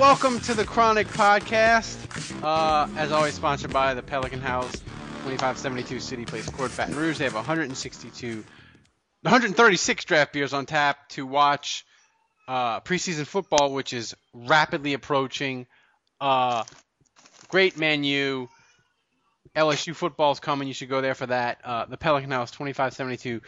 [0.00, 2.42] Welcome to the Chronic Podcast.
[2.42, 7.18] Uh, as always, sponsored by the Pelican House, 2572 City Place Court, Baton Rouge.
[7.18, 8.36] They have 162,
[9.20, 11.84] 136 draft beers on tap to watch
[12.48, 15.66] uh, preseason football, which is rapidly approaching.
[16.18, 16.64] Uh,
[17.48, 18.48] great menu.
[19.54, 20.66] LSU football is coming.
[20.66, 21.58] You should go there for that.
[21.62, 23.42] Uh, the Pelican House, 2572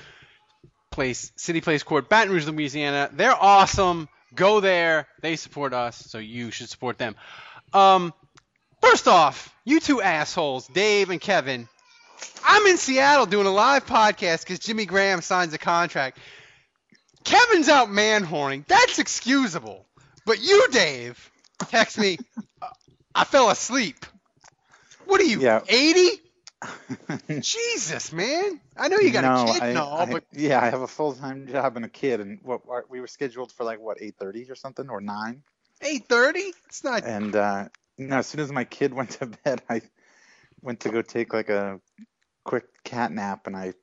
[0.91, 3.09] Place, City Place Court, Baton Rouge, Louisiana.
[3.11, 4.07] They're awesome.
[4.35, 5.07] Go there.
[5.21, 7.15] They support us, so you should support them.
[7.73, 8.13] Um,
[8.81, 11.69] first off, you two assholes, Dave and Kevin.
[12.45, 16.19] I'm in Seattle doing a live podcast because Jimmy Graham signs a contract.
[17.25, 18.65] Kevin's out man horning.
[18.69, 19.87] That's excusable.
[20.27, 21.31] But you, Dave,
[21.69, 22.19] text me.
[22.63, 22.69] "Uh,
[23.15, 24.07] I fell asleep.
[25.05, 25.61] What are you, Yeah.
[25.69, 26.22] 80?
[27.41, 28.61] Jesus, man.
[28.77, 30.83] I know you got no, a kid I, and all, I- but yeah, I have
[30.83, 33.99] a full time job and a kid, and what we were scheduled for like what
[34.01, 35.43] eight thirty or something or nine,
[35.83, 36.53] 8:30?
[36.67, 37.05] It's not.
[37.05, 37.69] and uh,
[37.99, 39.83] no, as soon as my kid went to bed, I
[40.61, 41.81] went to go take like a
[42.45, 43.75] quick cat nap, and I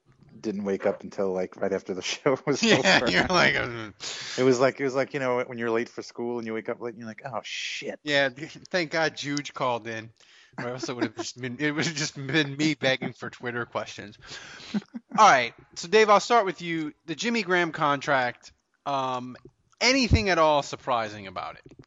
[0.42, 3.12] didn't wake up until like right after the show was Yeah, over.
[3.12, 3.92] you're like, uh,
[4.38, 6.54] It was like it was like you know when you're late for school and you
[6.54, 8.00] wake up late and you're like, oh shit.
[8.04, 8.30] yeah.
[8.70, 10.10] Thank God Juge called in,
[10.58, 13.30] or else it would have just been it would have just been me begging for
[13.30, 14.18] Twitter questions.
[15.18, 16.94] All right, so Dave, I'll start with you.
[17.08, 18.54] The Jimmy Graham contract.
[18.86, 19.36] Um,
[19.82, 21.78] anything at all surprising about it?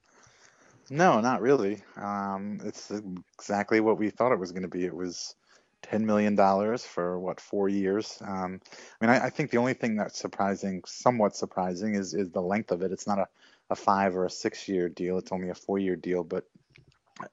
[0.91, 1.83] No, not really.
[1.97, 2.93] Um, it's
[3.39, 4.85] exactly what we thought it was going to be.
[4.85, 5.35] It was
[5.83, 8.21] ten million dollars for what four years.
[8.25, 8.61] Um,
[9.01, 12.41] I mean, I, I think the only thing that's surprising, somewhat surprising, is is the
[12.41, 12.93] length of it.
[12.93, 13.29] It's not a,
[13.71, 15.19] a five or a six year deal.
[15.19, 16.25] It's only a four year deal.
[16.25, 16.45] But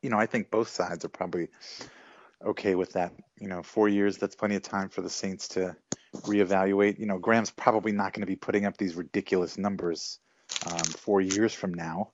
[0.01, 1.49] you know, I think both sides are probably
[2.43, 3.13] okay with that.
[3.39, 4.17] You know, four years.
[4.17, 5.75] That's plenty of time for the Saints to
[6.17, 6.99] reevaluate.
[6.99, 10.19] You know, Graham's probably not going to be putting up these ridiculous numbers
[10.65, 12.11] um, four years from now.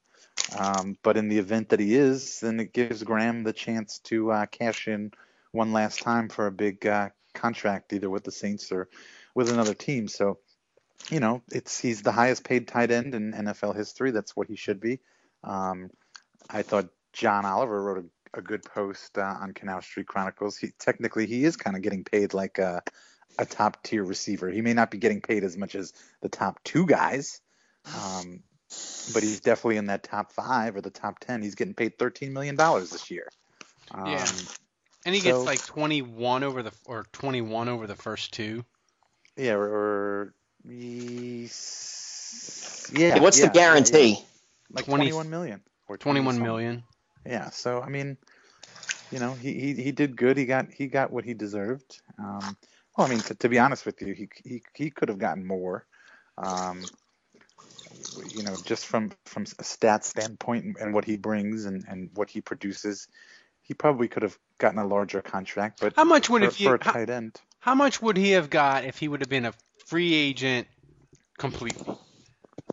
[0.57, 4.31] Um, but in the event that he is, then it gives Graham the chance to
[4.31, 5.11] uh, cash in
[5.55, 8.89] one last time for a big uh, contract, either with the Saints or
[9.33, 10.07] with another team.
[10.07, 10.39] So,
[11.09, 14.11] you know, it's he's the highest paid tight end in NFL history.
[14.11, 14.99] That's what he should be.
[15.43, 15.89] Um,
[16.49, 20.57] I thought John Oliver wrote a, a good post uh, on Canal Street Chronicles.
[20.57, 22.83] He technically he is kind of getting paid like a,
[23.39, 24.49] a top tier receiver.
[24.49, 27.41] He may not be getting paid as much as the top two guys.
[27.95, 28.41] Um,
[29.13, 31.41] but he's definitely in that top five or the top ten.
[31.41, 33.29] He's getting paid thirteen million dollars this year.
[33.93, 34.31] Um, Yeah.
[35.05, 38.65] And he So- gets like 21 over the or 21 over the first two.
[39.37, 40.33] yeah, or, or
[41.55, 43.19] yes- yeah.
[43.19, 44.09] What's yeah, the guarantee?
[44.09, 44.25] yeah,
[44.71, 46.83] Like 20 twenty-one million or 21 something.
[47.25, 47.49] Yeah.
[47.51, 48.17] So I mean,
[49.11, 50.37] you know, he, he he did good.
[50.37, 52.01] He got he got what he deserved.
[52.17, 52.57] Um,
[52.97, 55.45] well, I mean, to, to be honest with you, he he he could have gotten
[55.45, 55.85] more.
[56.37, 56.83] Um,
[58.29, 62.09] you know, just from from a stat standpoint and, and what he brings and, and
[62.15, 63.07] what he produces,
[63.65, 65.79] he probably could have gotten a larger contract.
[65.81, 67.39] But How much would for, if you for a how, tight end?
[67.59, 69.53] how much would he have got if he would have been a
[69.87, 70.67] free agent
[71.37, 71.97] completely?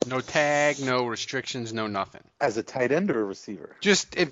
[0.06, 2.22] No tag, no restrictions, no nothing.
[2.40, 3.76] As a tight end or a receiver?
[3.80, 4.30] Just if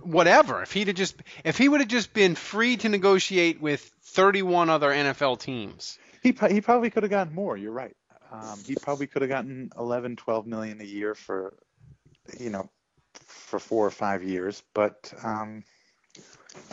[0.00, 0.62] whatever.
[0.62, 4.68] If he'd have just if he would have just been free to negotiate with 31
[4.70, 5.98] other NFL teams.
[6.22, 7.56] He he probably could have gotten more.
[7.56, 7.96] You're right.
[8.30, 11.54] Um, he probably could have gotten 11, 12 million a year for,
[12.40, 12.68] you know,
[13.24, 14.62] for four or five years.
[14.74, 15.62] But um,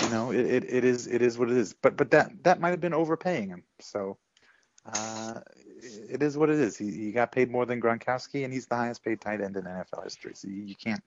[0.02, 1.74] you know, it, it, it is it is what it is.
[1.74, 3.64] But but that that might have been overpaying him.
[3.80, 4.18] So
[4.86, 5.40] uh,
[6.10, 6.78] it is what it is.
[6.78, 9.64] He, he got paid more than Gronkowski, and he's the highest paid tight end in
[9.64, 10.34] NFL history.
[10.36, 11.02] So you, you can't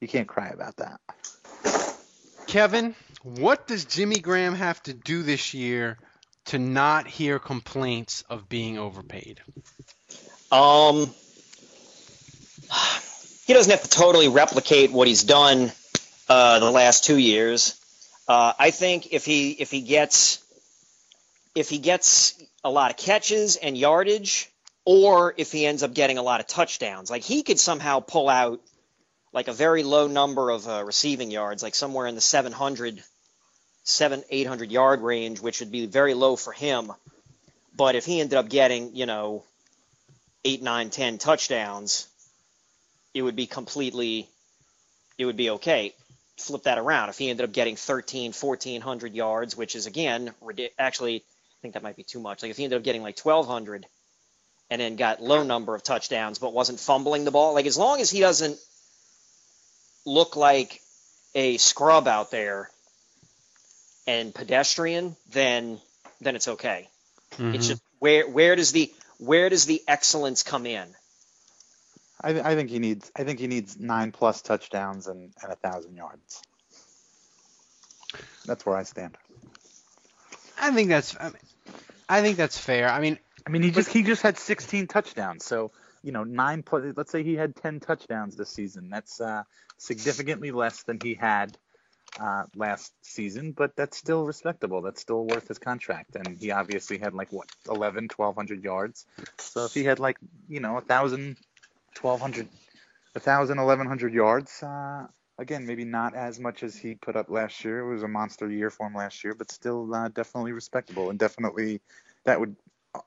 [0.00, 1.00] you can't cry about that.
[2.46, 5.98] Kevin, what does Jimmy Graham have to do this year
[6.46, 9.40] to not hear complaints of being overpaid?
[10.50, 11.14] Um,
[13.46, 15.72] he doesn't have to totally replicate what he's done
[16.28, 17.81] uh, the last two years.
[18.28, 20.42] Uh, I think if he if he gets
[21.54, 24.50] if he gets a lot of catches and yardage,
[24.84, 28.28] or if he ends up getting a lot of touchdowns, like he could somehow pull
[28.28, 28.60] out
[29.32, 33.02] like a very low number of uh, receiving yards, like somewhere in the 700,
[33.84, 36.92] 7, 800 yard range, which would be very low for him.
[37.74, 39.44] But if he ended up getting, you know,
[40.44, 42.06] 8, 9, 10 touchdowns,
[43.14, 44.28] it would be completely,
[45.16, 45.94] it would be okay.
[46.38, 47.08] Flip that around.
[47.08, 50.32] If he ended up getting 13, 1400 yards, which is again,
[50.78, 52.42] actually, I think that might be too much.
[52.42, 53.86] Like if he ended up getting like 1200
[54.70, 58.00] and then got low number of touchdowns, but wasn't fumbling the ball, like as long
[58.00, 58.58] as he doesn't
[60.04, 60.80] look like
[61.34, 62.70] a scrub out there
[64.06, 65.78] and pedestrian, then
[66.20, 66.88] then it's okay.
[67.32, 67.54] Mm-hmm.
[67.54, 70.88] It's just where where does the where does the excellence come in?
[72.22, 75.56] I, I think he needs I think he needs nine plus touchdowns and, and a
[75.56, 76.42] thousand yards.
[78.46, 79.16] That's where I stand.
[80.60, 81.34] I think that's I, mean,
[82.08, 82.88] I think that's fair.
[82.88, 85.44] I mean I mean he just he just had 16 touchdowns.
[85.44, 85.72] So
[86.02, 88.90] you know nine plus let's say he had 10 touchdowns this season.
[88.90, 89.42] That's uh,
[89.78, 91.56] significantly less than he had
[92.20, 94.82] uh, last season, but that's still respectable.
[94.82, 96.16] That's still worth his contract.
[96.16, 99.06] And he obviously had like what 11, 1200 yards.
[99.38, 101.36] So if he had like you know a thousand,
[101.94, 102.48] twelve hundred,
[103.14, 105.06] a thousand, eleven hundred yards, uh,
[105.38, 107.80] again maybe not as much as he put up last year.
[107.80, 111.18] It was a monster year for him last year, but still uh, definitely respectable and
[111.18, 111.80] definitely
[112.24, 112.56] that would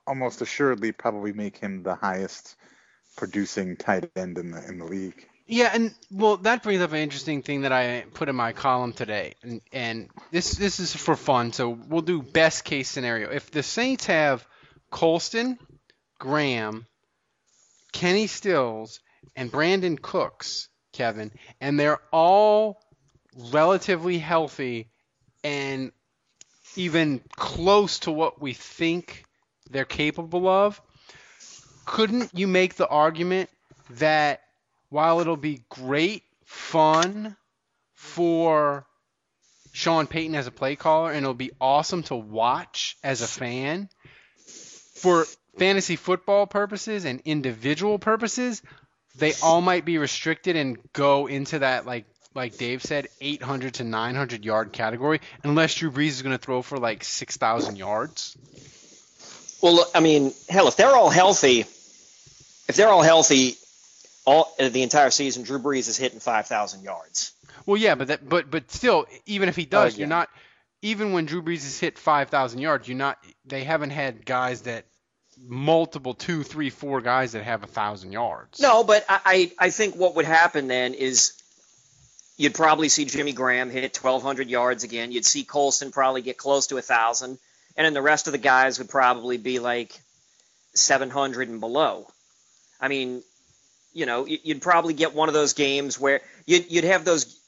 [0.08, 2.56] almost assuredly probably make him the highest
[3.16, 5.28] producing tight end in the in the league.
[5.48, 8.94] Yeah, and well, that brings up an interesting thing that I put in my column
[8.94, 11.54] today, and, and this this is for fun.
[11.54, 13.30] So we'll do best case scenario.
[13.30, 14.46] If the Saints have
[14.90, 15.60] Colston,
[16.18, 16.88] Graham,
[17.96, 19.00] Kenny Stills,
[19.38, 21.32] and Brandin Cooks, Kevin,
[21.62, 22.82] and they're all
[23.54, 24.90] relatively healthy
[25.46, 25.94] and
[26.76, 29.24] even close to what we think
[29.70, 30.82] they're capable of,
[31.86, 33.50] couldn't you make the argument
[33.92, 34.42] that
[34.90, 37.38] while it'll be great fun
[37.94, 38.86] for
[39.72, 43.88] Sean Payton as a play caller and it'll be awesome to watch as a fan,
[44.96, 45.26] for
[45.58, 48.62] fantasy football purposes and individual purposes,
[49.18, 52.06] they all might be restricted and go into that like
[52.36, 56.62] like Dave said, 800 to 900 yard category, unless Drew Brees is going to throw
[56.62, 58.38] for like 6,000 yards.
[59.62, 63.56] Well, I mean, hell, if they're all healthy, if they're all healthy,
[64.26, 67.32] all the entire season, Drew Brees is hitting 5,000 yards.
[67.66, 70.00] Well, yeah, but that, but but still, even if he does, uh, yeah.
[70.00, 70.30] you're not.
[70.82, 73.18] Even when Drew Brees has hit 5,000 yards, you're not.
[73.46, 74.86] They haven't had guys that
[75.48, 78.60] multiple two, three, four guys that have a thousand yards.
[78.60, 81.34] No, but I I think what would happen then is
[82.38, 85.12] you'd probably see Jimmy Graham hit 1,200 yards again.
[85.12, 87.38] You'd see Colston probably get close to a thousand,
[87.78, 90.00] and then the rest of the guys would probably be like
[90.74, 92.08] 700 and below.
[92.80, 93.24] I mean,
[93.94, 97.40] you know, you'd probably get one of those games where you'd, you'd have those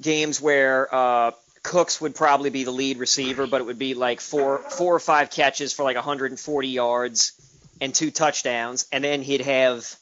[0.00, 4.20] games where uh, Cooks would probably be the lead receiver, but it would be like
[4.20, 7.32] four four or five catches for like 140 yards
[7.80, 9.96] and two touchdowns, and then he'd have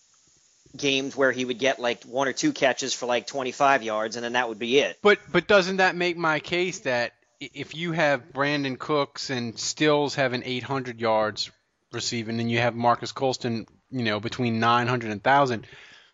[0.76, 4.24] games where he would get like one or two catches for like 25 yards, and
[4.24, 4.98] then that would be it.
[5.02, 10.14] But but doesn't that make my case that if you have Brandin Cooks and Stills
[10.14, 11.50] having 800 yards
[11.92, 15.66] receiving, and you have Marques Colston, you know, between 900 and 1,000,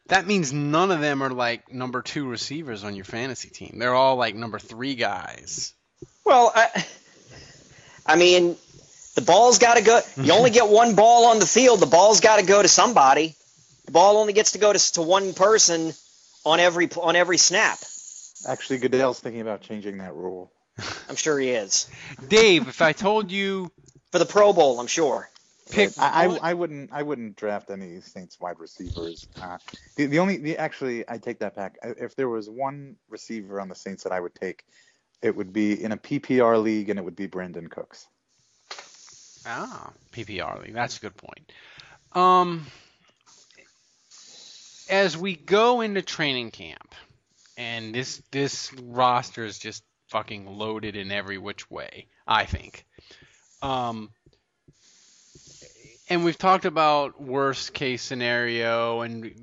[0.09, 3.77] that means none of them are like number two receivers on your fantasy team.
[3.79, 5.73] They're all like number three guys.
[6.25, 6.85] Well, I,
[8.07, 8.57] I mean,
[9.15, 10.01] the ball's got to go.
[10.17, 11.81] You only get one ball on the field.
[11.81, 13.35] The ball's got to go to somebody.
[13.87, 15.93] The ball only gets to go to, to one person
[16.45, 17.79] on every on every snap.
[18.47, 20.51] Actually, Goodell's thinking about changing that rule.
[21.09, 21.89] I'm sure he is.
[22.29, 23.71] Dave, if I told you
[24.11, 25.31] for the Pro Bowl, I'm sure.
[25.71, 25.93] Pick.
[25.99, 29.27] I, I, I wouldn't I wouldn't draft any Saints wide receivers.
[29.41, 29.59] Uh,
[29.97, 31.79] the the only the actually I take that back.
[31.83, 34.65] If there was one receiver on the Saints that I would take,
[35.23, 38.07] it would be in a PPR league, and it would be Brandin Cooks.
[39.47, 40.75] Ah, PPR league.
[40.75, 41.51] That's a good point.
[42.13, 42.67] Um,
[44.91, 46.95] as we go into training camp,
[47.57, 52.07] and this this roster is just fucking loaded in every which way.
[52.27, 52.85] I think.
[53.63, 54.11] Um,
[56.09, 59.35] and we've talked about worst case scenario and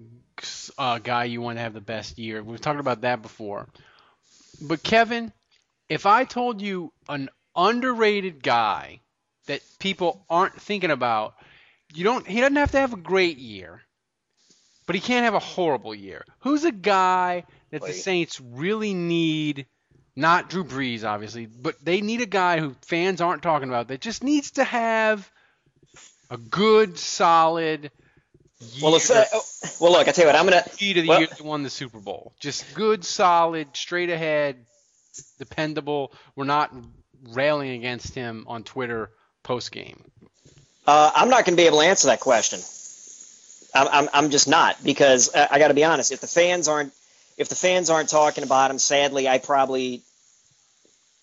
[0.77, 2.41] a uh, guy you want to have the best year.
[2.41, 3.67] We've talked about that before.
[4.61, 5.31] But Kevin,
[5.89, 9.01] if I told you an underrated guy
[9.47, 11.35] that people aren't thinking about,
[11.93, 12.25] you don't.
[12.25, 13.81] He doesn't have to have a great year,
[14.85, 16.23] but he can't have a horrible year.
[16.39, 19.65] Who's a guy that the Saints really need?
[20.15, 24.01] Not Drew Brees, obviously, but they need a guy who fans aren't talking about that
[24.01, 25.29] just needs to have
[26.31, 27.91] a good, solid.
[28.81, 29.25] Well, if, uh,
[29.79, 31.63] well, look, I tell you what, I'm gonna key to the well, year they won
[31.63, 32.33] the Super Bowl.
[32.39, 34.65] Just good, solid, straight ahead,
[35.39, 36.13] dependable.
[36.35, 36.71] We're not
[37.29, 39.11] railing against him on Twitter
[39.43, 40.03] post game.
[40.87, 42.59] Uh, I'm not going to be able to answer that question.
[43.73, 46.11] I'm, I'm, I'm just not because uh, I got to be honest.
[46.11, 46.93] If the fans aren't
[47.37, 50.03] if the fans aren't talking about him, sadly, I probably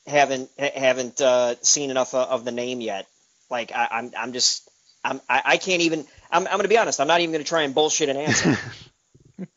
[0.06, 3.06] haven't haven't uh, seen enough of the name yet.
[3.50, 4.67] Like I, I'm I'm just
[5.08, 6.04] I'm I, I can't even.
[6.30, 7.00] I'm I'm going to be honest.
[7.00, 8.58] I'm not even going to try and bullshit an answer.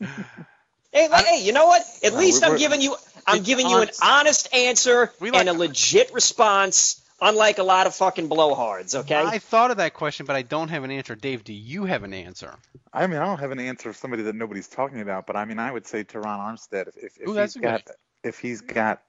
[0.92, 1.82] hey, like, hey, you know what?
[2.02, 6.12] At least I'm giving you I'm giving you an honest answer like, and a legit
[6.12, 9.14] response unlike a lot of fucking blowhards, okay?
[9.14, 11.14] I thought of that question, but I don't have an answer.
[11.14, 12.54] Dave, do you have an answer?
[12.92, 15.44] I mean, I don't have an answer of somebody that nobody's talking about, but I
[15.44, 16.88] mean, I would say Terron Armstead.
[16.88, 17.82] If, if, if Ooh, he's got,
[18.24, 19.02] if he's got,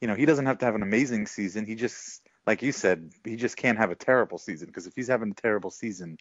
[0.00, 1.64] you know, he doesn't have to have an amazing season.
[1.64, 5.08] He just, like you said, he just can't have a terrible season because if he's
[5.08, 6.18] having a terrible season,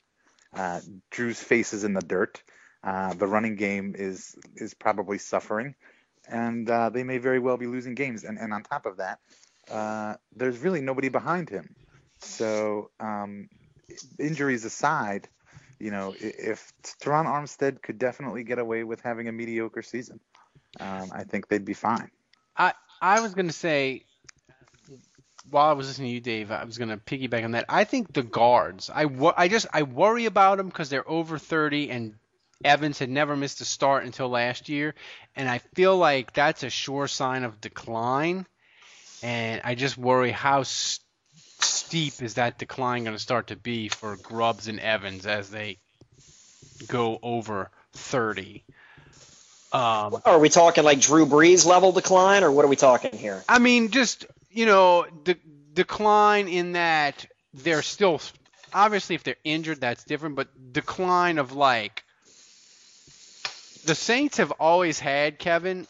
[0.55, 2.41] uh, Drew's face is in the dirt.
[2.83, 5.75] Uh, the running game is is probably suffering,
[6.27, 8.23] and uh, they may very well be losing games.
[8.23, 9.19] And and on top of that,
[9.69, 11.75] uh, there's really nobody behind him.
[12.19, 13.49] So um,
[14.19, 15.27] injuries aside,
[15.79, 20.19] you know, if Terron Armstead could definitely get away with having a mediocre season,
[20.79, 22.09] um, I think they'd be fine.
[22.57, 24.05] I I was gonna say
[25.50, 27.65] while I was listening to you, Dave, I was gonna piggyback on that.
[27.67, 28.89] I think the guards.
[28.89, 29.05] I,
[29.36, 32.15] I just I worry about them because they're over 30 and
[32.63, 34.93] Evans had never missed a start until last year,
[35.36, 38.45] and I feel like that's a sure sign of decline
[39.21, 41.05] and I just worry how st-
[41.60, 45.77] steep is that decline going to start to be for Grubbs and Evans as they
[46.88, 48.63] go over 30.
[49.74, 53.43] Um, are we talking like Drew Brees level decline, or what are we talking here?
[53.48, 55.38] I mean, just you know, the
[55.74, 58.22] decline in that they're still
[58.74, 62.03] obviously if they're injured, that's different, but decline of like
[63.86, 65.88] the Saints have always had Kevin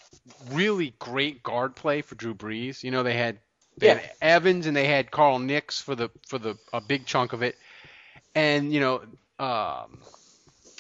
[0.52, 2.84] really great guard play for Drew Brees.
[2.84, 3.40] You know, they had
[3.78, 3.96] they yeah.
[3.96, 7.42] had Evans and they had Carl Nicks for the for the a big chunk of
[7.42, 7.56] it,
[8.36, 9.02] and you know,
[9.40, 10.00] um,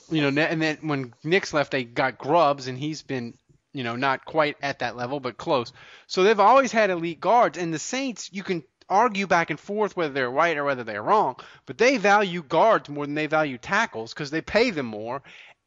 [0.09, 3.33] you know, and then when Nicks left, they got Grubbs, and he's been
[3.73, 5.71] you know not quite at that level, but close.
[6.07, 9.95] So they've always had elite guards, and the Saints, you can argue back and forth
[9.95, 13.57] whether they're right or whether they're wrong, but they value guards more than they value
[13.57, 15.21] tackles because they pay them more,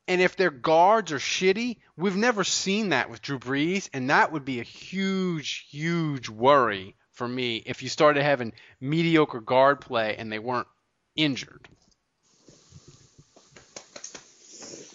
[0.07, 4.33] and if their guards are shitty, we've never seen that with Drew Brees, and that
[4.33, 10.17] would be a huge, huge worry for me if you started having mediocre guard play
[10.17, 10.69] and they weren't
[11.17, 11.69] injured.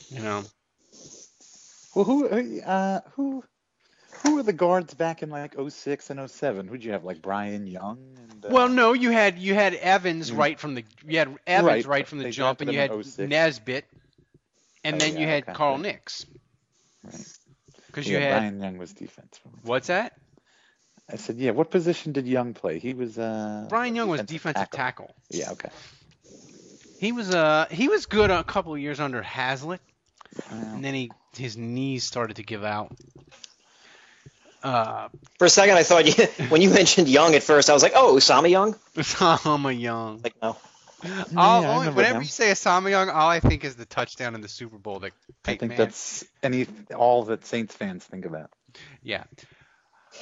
[0.10, 0.44] You know.
[1.96, 2.28] Well, who
[2.62, 3.44] uh, who
[4.24, 6.68] who were the guards back in like 06 and 07?
[6.68, 8.00] Who'd you have like Brian Young?
[8.32, 8.50] And, uh...
[8.52, 10.40] Well, no, you had you had Evans mm-hmm.
[10.40, 13.86] right from the you had Evans right, right from the jump, and you had Nesbit
[14.84, 15.54] and oh, then yeah, you had okay.
[15.54, 16.26] Carl Nicks.
[17.04, 17.38] Right.
[17.88, 19.40] Because yeah, you had Brian Young was defense.
[19.64, 20.14] What's that?
[21.12, 21.52] I said, yeah.
[21.52, 22.80] What position did Young play?
[22.80, 23.18] He was.
[23.18, 24.78] Uh, Brian Young was defensive tackle.
[24.78, 25.16] tackle.
[25.30, 25.52] Yeah.
[25.52, 25.70] Okay.
[27.00, 29.82] He was uh he was good a couple of years under Haslett,
[30.50, 32.96] and then he his knees started to give out.
[34.62, 35.08] Uh,
[35.38, 37.94] For a second, I thought you, when you mentioned Young at first, I was like,
[37.96, 40.22] "Oh, Usama Young." Usama Young.
[40.22, 40.58] Like no.
[41.38, 42.24] All, yeah, only, whenever him.
[42.24, 45.14] you say Usama Young, all I think is the touchdown in the Super Bowl that
[45.46, 48.50] I think that's any all that Saints fans think about.
[49.02, 49.24] Yeah,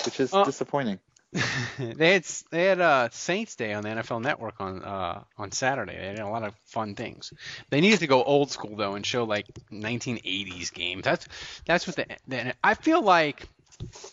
[0.05, 0.99] which is uh, disappointing.
[1.79, 5.97] they had they had uh, Saints Day on the NFL Network on uh, on Saturday.
[5.97, 7.33] They had a lot of fun things.
[7.69, 11.03] They needed to go old school though and show like 1980s games.
[11.03, 11.27] That's
[11.65, 13.47] that's what the, the I feel like.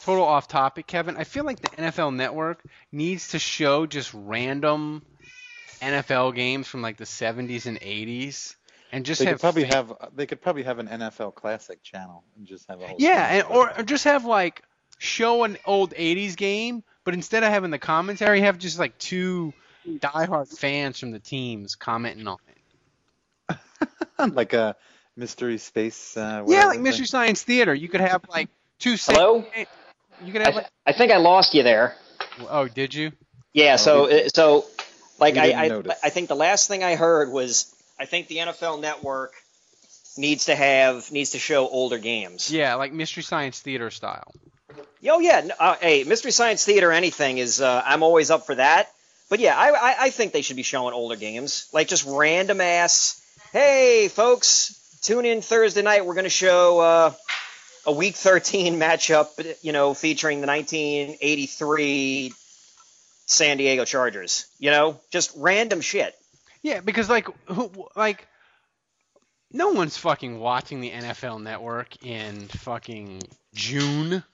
[0.02, 1.16] Total off topic, Kevin.
[1.16, 5.00] I feel like the NFL Network needs to show just random
[5.80, 8.56] NFL games from like the 70s and 80s
[8.92, 12.24] and just they have could probably have they could probably have an NFL classic channel
[12.36, 14.62] and just have a whole yeah and, or, or just have like
[14.98, 19.52] show an old 80s game but instead of having the commentary have just like two
[19.86, 22.38] diehard fans from the teams commenting on
[23.48, 23.58] it
[24.32, 24.74] like a
[25.16, 29.44] mystery space uh, yeah like mystery science theater you could have like two hello
[30.24, 31.96] you could have I, I think I lost you there
[32.48, 33.12] Oh, did you?
[33.52, 33.76] Yeah.
[33.76, 34.64] So uh, so
[35.18, 35.82] like I I.
[36.02, 39.34] I think the last thing I heard was I think the NFL Network
[40.16, 42.52] needs to have needs to show older games.
[42.52, 44.32] Yeah, like Mystery Science Theater style.
[45.06, 47.60] Oh yeah, uh, hey, Mystery Science Theater, anything is.
[47.60, 48.90] Uh, I'm always up for that.
[49.30, 52.60] But yeah, I, I I think they should be showing older games, like just random
[52.60, 53.20] ass.
[53.52, 56.06] Hey, folks, tune in Thursday night.
[56.06, 57.12] We're gonna show uh,
[57.86, 59.28] a Week 13 matchup,
[59.62, 62.32] you know, featuring the 1983
[63.26, 64.46] San Diego Chargers.
[64.58, 66.14] You know, just random shit.
[66.62, 68.26] Yeah, because like who like
[69.52, 73.22] no one's fucking watching the NFL Network in fucking
[73.54, 74.24] June.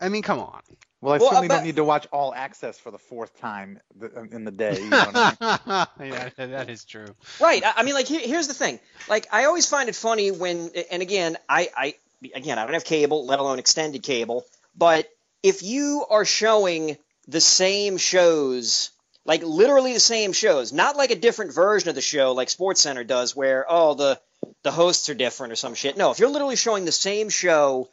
[0.00, 0.60] I mean, come on.
[1.00, 3.80] Well, I Well, certainly but- don't need to watch All Access for the fourth time
[4.02, 4.78] uh, in the day.
[4.80, 6.12] You know what I mean?
[6.12, 7.14] yeah, that is true.
[7.40, 7.64] Right.
[7.64, 8.78] I, I mean, like, here's the thing.
[9.08, 11.94] Like, I always find it funny when, and again, I, I,
[12.34, 14.44] again, I don't have cable, let alone extended cable.
[14.76, 15.08] But
[15.42, 16.96] if you are showing
[17.28, 18.90] the same shows,
[19.24, 22.80] like literally the same shows, not like a different version of the show, like Sports
[22.80, 24.20] Center does, where oh the
[24.62, 25.96] the hosts are different or some shit.
[25.96, 27.88] No, if you're literally showing the same show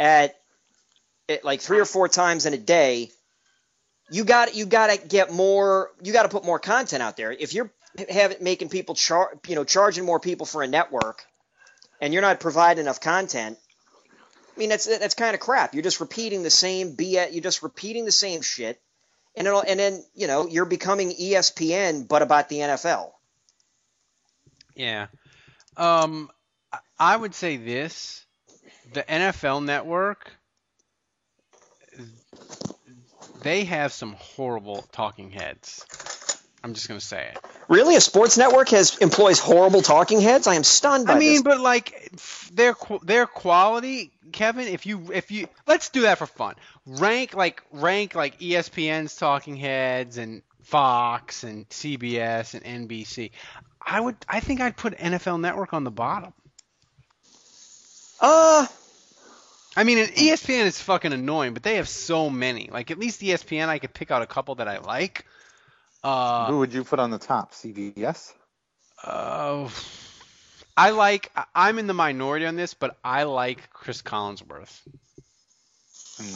[0.00, 0.34] at,
[1.28, 3.10] at like three or four times in a day,
[4.10, 5.90] you got you got to get more.
[6.02, 7.32] You got to put more content out there.
[7.32, 7.72] If you're
[8.08, 11.24] have making people char, you know, charging more people for a network,
[12.00, 13.58] and you're not providing enough content.
[14.54, 15.74] I mean, that's that's kind of crap.
[15.74, 17.32] You're just repeating the same BS.
[17.32, 18.80] You're just repeating the same shit,
[19.34, 23.12] and it'll, and then you know you're becoming ESPN, but about the NFL.
[24.74, 25.06] Yeah.
[25.76, 26.30] Um,
[26.98, 28.24] I would say this:
[28.92, 30.32] the NFL Network,
[33.42, 35.84] they have some horrible talking heads.
[36.64, 37.38] I'm just gonna say it.
[37.68, 40.46] Really, a sports network has employs horrible talking heads.
[40.48, 41.42] I am stunned by I mean, this.
[41.42, 42.10] but like
[42.52, 42.74] their
[43.04, 44.66] their quality, Kevin.
[44.66, 46.56] If you if you let's do that for fun.
[46.86, 53.30] Rank like rank like ESPN's talking heads and Fox and CBS and NBC.
[53.80, 56.32] I would I think I'd put NFL Network on the bottom.
[58.20, 58.66] Uh,
[59.76, 62.68] I mean, and ESPN is fucking annoying, but they have so many.
[62.72, 65.26] Like at least ESPN, I could pick out a couple that I like.
[66.02, 67.52] Uh, Who would you put on the top?
[67.52, 68.32] CBS?
[69.04, 69.68] uh,
[70.76, 71.30] I like.
[71.36, 74.80] I- I'm in the minority on this, but I like Chris Collinsworth.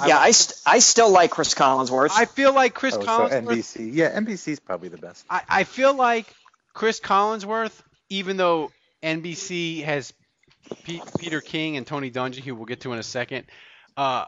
[0.06, 2.10] yeah, I, st- I still like Chris Collinsworth.
[2.14, 3.46] I feel like Chris Oh, so Collinsworth.
[3.46, 3.90] NBC.
[3.94, 5.24] Yeah, NBC's probably the best.
[5.30, 6.26] I, I feel like
[6.74, 7.72] Chris Collinsworth,
[8.10, 8.70] even though
[9.02, 10.12] NBC has
[10.84, 13.46] Peter King and Tony Dungy, who we'll get to in a second,
[13.96, 14.24] uh,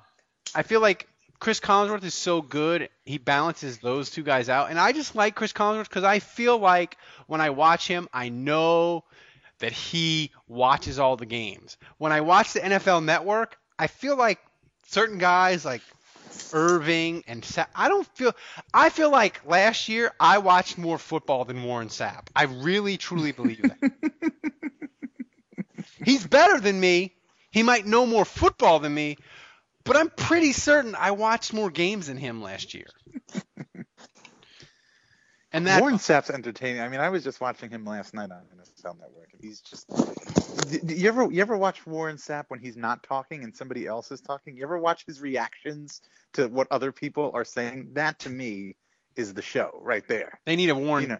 [0.55, 2.89] I feel like Chris Collinsworth is so good.
[3.05, 4.71] He balances those two guys out.
[4.71, 8.29] And I just like Chris Collinsworth because I feel like when I watch him, I
[8.29, 9.05] know
[9.59, 11.79] that he watches all the games.
[11.99, 14.39] When I watch the NFL Network, I feel like
[14.87, 15.83] certain guys like
[16.53, 18.33] Irvin and I don't feel
[18.73, 22.29] I feel like last year I watched more football than Warren Sapp.
[22.37, 23.93] I really truly believe that.
[26.05, 27.15] He's better than me.
[27.51, 29.17] He might know more football than me,
[29.85, 32.87] but I'm pretty certain I watched more games than him last year.
[35.53, 36.81] And that Warren Sapp's entertaining.
[36.81, 39.87] I mean, I was just watching him last night on NFL Network, and he's just.
[40.89, 44.23] You ever you ever watch Warren Sapp when he's not talking and somebody else is
[44.23, 44.57] talking?
[44.57, 46.01] You ever watch his reactions
[46.35, 47.91] to what other people are saying?
[47.93, 48.77] That to me
[49.15, 50.41] is the show right there.
[50.47, 51.19] they need a Warren You know,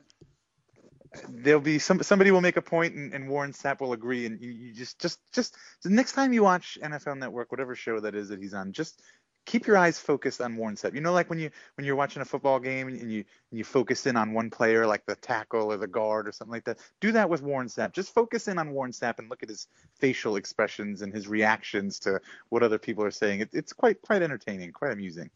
[1.29, 4.41] there'll be some somebody will make a point and, and Warren Sapp will agree, and
[4.41, 8.15] you, you just just just the next time you watch NFL Network, whatever show that
[8.15, 9.03] is that he's on, just
[9.45, 10.95] keep your eyes focused on Warren Sapp.
[10.95, 13.65] You know, like when you when you're watching a football game and you and you
[13.65, 16.79] focus in on one player, like the tackle or the guard or something like that.
[17.01, 17.93] Do that with Warren Sapp.
[17.93, 21.99] Just focus in on Warren Sapp and look at his facial expressions and his reactions
[22.01, 23.41] to what other people are saying.
[23.41, 25.31] It, it's quite quite entertaining, quite amusing.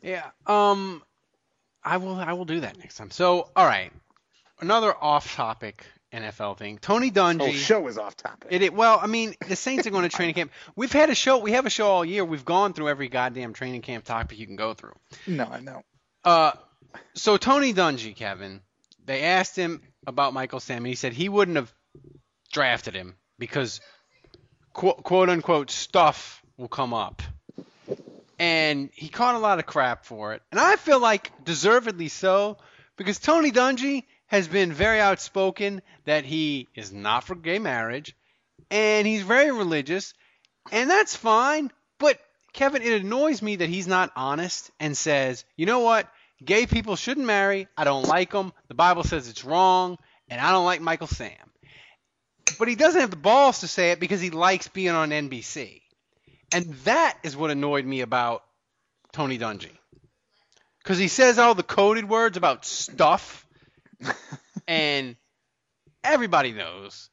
[0.00, 0.30] Yeah.
[0.46, 1.02] Um
[1.84, 3.10] I will I will do that next time.
[3.10, 3.92] So, all right.
[4.62, 6.78] Another off-topic NFL thing.
[6.78, 7.54] Tony The whole Dungy.
[7.54, 8.48] show is off topic.
[8.50, 10.52] It, it well, I mean, the Saints are going to training camp.
[10.76, 11.38] We've had a show.
[11.38, 12.24] We have a show all year.
[12.24, 14.94] We've gone through every goddamn training camp topic you can go through.
[15.26, 15.82] no, I know.
[16.24, 16.52] Uh,
[17.14, 18.60] so Tony Dungy, Kevin,
[19.04, 21.72] they asked him about Michael Sam, and he said he wouldn't have
[22.52, 23.80] drafted him because
[24.72, 27.22] quote, quote unquote stuff will come up.
[28.38, 30.42] And he caught a lot of crap for it.
[30.50, 32.58] And I feel like deservedly so
[32.96, 38.16] because Tony Dungy has been very outspoken that he is not for gay marriage
[38.70, 40.14] and he's very religious
[40.72, 41.70] and that's fine.
[41.98, 42.18] But
[42.52, 46.08] Kevin, it annoys me that he's not honest and says, you know what?
[46.44, 47.68] Gay people shouldn't marry.
[47.76, 48.52] I don't like them.
[48.68, 49.96] The Bible says it's wrong,
[50.28, 51.30] and I don't like Michael Sam.
[52.58, 55.82] But he doesn't have the balls to say it because he likes being on NBC.
[56.52, 58.42] And that is what annoyed me about
[59.12, 59.76] Tony Dungy.
[60.82, 63.46] because he says all the coded words about stuff,
[64.68, 65.16] and
[66.04, 67.08] everybody knows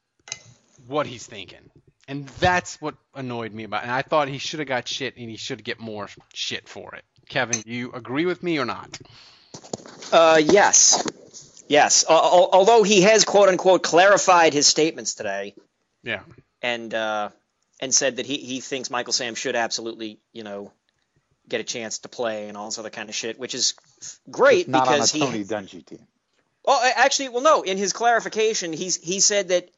[0.86, 1.70] what he's thinking,
[2.08, 3.82] and that's what annoyed me about.
[3.82, 3.84] it.
[3.84, 6.94] And I thought he should have got shit, and he should get more shit for
[6.94, 7.04] it.
[7.28, 8.98] Kevin, do you agree with me or not?
[10.12, 11.06] Uh, yes,
[11.68, 12.04] yes.
[12.08, 15.54] Al- al- although he has quote unquote clarified his statements today,
[16.02, 16.20] Yeah.
[16.62, 17.28] and uh,
[17.80, 20.72] and said that he, he thinks Michael Sam should absolutely you know
[21.48, 23.74] get a chance to play and all this other kind of shit, which is
[24.30, 26.06] great Just not because on a he Tony Dungy team.
[26.64, 27.62] Well, actually, well, no.
[27.62, 29.70] In his clarification, he's he said that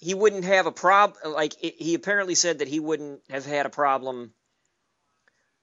[0.00, 1.32] he wouldn't have a problem.
[1.32, 4.32] Like he apparently said that he wouldn't have had a problem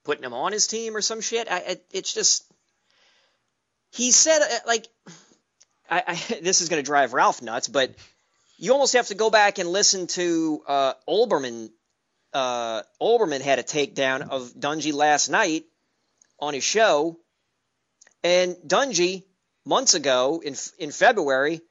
[0.03, 1.49] putting him on his team or some shit.
[1.49, 2.45] I, it, it's just
[3.91, 4.87] he said uh, like
[5.89, 7.95] I, I this is going to drive Ralph nuts, but
[8.57, 11.71] you almost have to go back and listen to uh, Olbermann.
[12.33, 15.65] Uh, Olbermann had a takedown of Dungy last night
[16.39, 17.17] on his show,
[18.23, 19.23] and Dungy
[19.65, 21.61] months ago in in February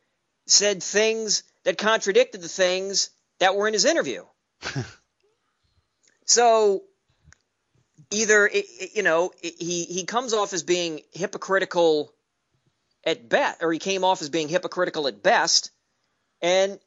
[0.46, 4.24] said things that contradicted the things that were in his interview.
[6.26, 6.82] so
[8.10, 12.12] either it, it- you know it, he he comes off as being hypocritical
[13.04, 15.70] at best, or he came off as being hypocritical at best,
[16.40, 16.78] and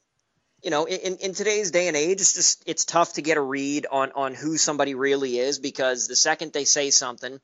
[0.62, 3.40] you know in, in today's day and age it's just it's tough to get a
[3.40, 7.40] read on on who somebody really is because the second they say something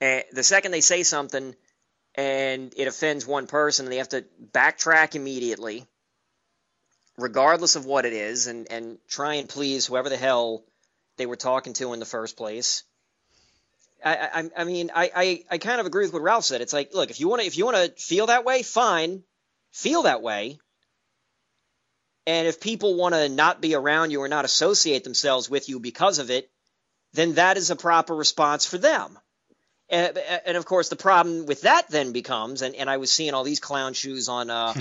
[0.00, 1.54] uh, the second they say something
[2.18, 5.86] and it offends one person, and they have to backtrack immediately,
[7.16, 10.64] regardless of what it is, and, and try and please whoever the hell
[11.16, 12.82] they were talking to in the first place.
[14.04, 16.60] I, I, I mean, I, I, I kind of agree with what Ralph said.
[16.60, 19.22] It's like, look, if you want to, if you want to feel that way, fine,
[19.70, 20.58] feel that way.
[22.26, 25.78] And if people want to not be around you or not associate themselves with you
[25.78, 26.50] because of it,
[27.12, 29.16] then that is a proper response for them.
[29.90, 33.32] And, and of course, the problem with that then becomes, and, and I was seeing
[33.34, 34.74] all these clown shoes on uh,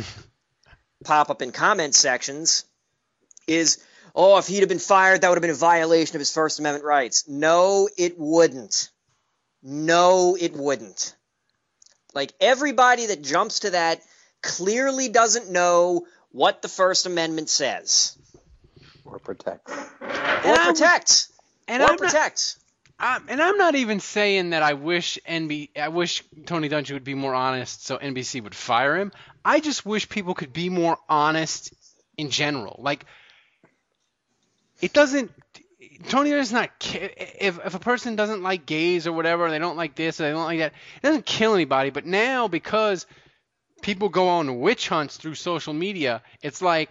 [1.06, 2.66] pop up in comment sections,
[3.48, 3.78] is
[4.14, 6.60] oh, if he'd have been fired, that would have been a violation of his First
[6.60, 7.26] Amendment rights.
[7.28, 8.90] No, it wouldn't.
[9.64, 11.16] No, it wouldn't.
[12.14, 14.02] Like everybody that jumps to that
[14.42, 18.18] clearly doesn't know what the First Amendment says
[19.06, 19.70] Or protect.
[19.70, 21.32] or I'm- protects.
[21.68, 22.00] And or I'm not-
[23.00, 27.04] Um, and I'm not even saying that I wish NB I wish Tony Dungy would
[27.04, 29.12] be more honest so NBC would fire him.
[29.46, 31.74] I just wish people could be more honest
[32.18, 32.80] in general.
[32.80, 33.06] Like
[34.82, 35.32] it doesn't
[36.10, 39.94] Tony does not if if a person doesn't like gays or whatever, they don't like
[39.94, 40.74] this or they don't like that.
[40.96, 43.06] It doesn't kill anybody, but now because
[43.84, 46.90] people go on witch hunts through social media, it's like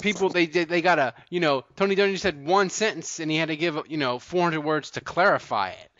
[0.00, 3.36] people they they, they got a you know Tony Dungy said one sentence and he
[3.36, 5.90] had to give you know 400 words to clarify it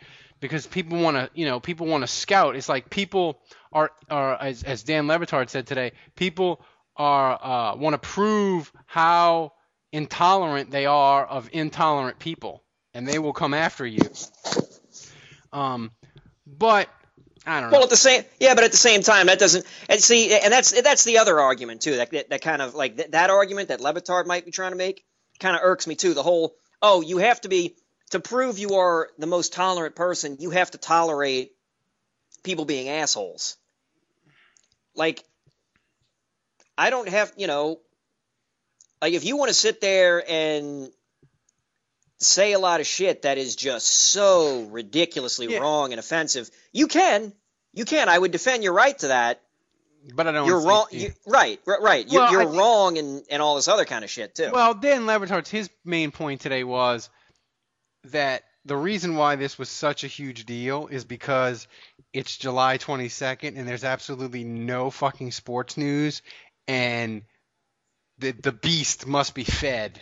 [0.41, 2.57] because people want to you know people want to scout.
[2.57, 3.41] It's like people
[3.73, 6.65] are are as as Dan Le Batard said today, people
[6.97, 9.53] are uh, want to prove how
[9.93, 14.03] intolerant they are of intolerant people, and they will come after you.
[15.53, 15.93] Um,
[16.47, 16.89] but
[17.47, 17.77] I don't know.
[17.77, 19.67] Well, at the same, yeah, but at the same time, that doesn't.
[19.89, 21.97] And see, and that's that's the other argument too.
[21.97, 24.73] That that, that kind of like that, that argument that Le Batard might be trying
[24.73, 25.05] to make
[25.41, 26.15] kind of irks me too.
[26.15, 27.77] The whole, oh, you have to be
[28.11, 30.37] to prove you are the most tolerant person.
[30.41, 31.53] You have to tolerate
[32.43, 33.57] people being assholes.
[34.95, 35.25] Like,
[36.79, 37.81] I don't have, you know,
[39.03, 40.89] like if you want to sit there and
[42.25, 45.59] say a lot of shit that is just so ridiculously Yeah.
[45.59, 47.33] wrong and offensive, you can.
[47.73, 48.09] You can.
[48.09, 49.41] I would defend your right to that.
[50.15, 50.47] but I don't.
[50.47, 50.87] You're wrong.
[50.91, 52.07] You, right, right, right.
[52.07, 54.51] You, Well, you're I thi- wrong and, and all this other kind of shit too.
[54.53, 57.09] Well, Dan Le Batard's his main point today was
[58.05, 61.67] that the reason why this was such a huge deal is because
[62.13, 66.23] it's July 22nd and there's absolutely no fucking sports news
[66.69, 67.23] and
[68.19, 70.01] the the beast must be fed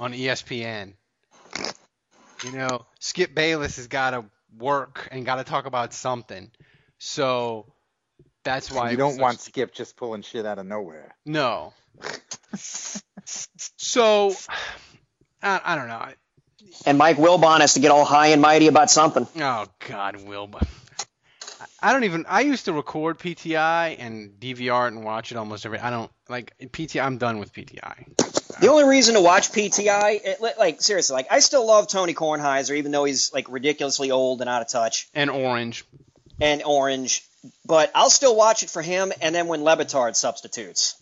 [0.00, 0.94] on ESPN.
[2.44, 4.24] You know, Skip Bayless has got to
[4.58, 6.50] work and got to talk about something.
[6.98, 7.66] So
[8.44, 11.14] that's why you don't such- want Skip just pulling shit out of nowhere.
[11.24, 11.72] no.
[13.76, 14.34] so
[15.42, 16.06] I, I don't know.
[16.86, 19.26] And Mike Wilbon has to get all high and mighty about something.
[19.40, 20.60] Oh God, Wilbur.
[21.84, 22.24] I don't even.
[22.26, 25.78] I used to record PTI and DVR it and watch it almost every.
[25.78, 27.04] I don't like PTI.
[27.04, 28.06] I'm done with PTI.
[28.58, 32.74] The only reason to watch PTI, it, like seriously, like I still love Tony Kornheiser,
[32.76, 35.84] even though he's like ridiculously old and out of touch, And Orange.
[36.40, 37.22] and Orange.
[37.66, 40.96] But I'll still watch it for him, and then when Le Batard substitutes.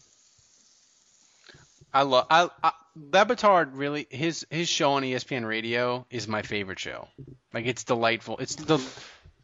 [1.94, 2.26] I love.
[2.28, 7.06] I, I Le Batard really his his show on ESPN Radio is my favorite show.
[7.54, 8.38] Like it's delightful.
[8.38, 8.78] It's the